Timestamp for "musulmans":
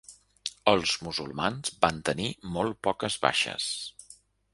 1.07-1.73